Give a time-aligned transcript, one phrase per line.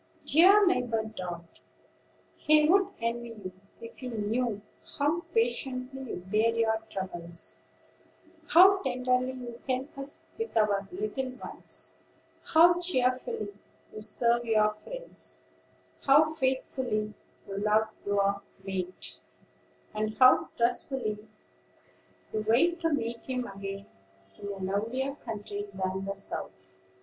[0.25, 1.59] "Dear neighbor Dart,
[2.35, 4.63] he would envy you, if he knew
[4.97, 7.59] how patiently you bear your troubles;
[8.47, 11.93] how tenderly you help us with our little ones;
[12.45, 13.53] how cheerfully
[13.93, 15.43] you serve your friends;
[16.03, 17.13] how faithfully
[17.47, 19.21] you love your lost mate;
[19.93, 21.27] and how trustfully
[22.33, 23.85] you wait to meet him again
[24.39, 26.71] in a lovelier country than the South."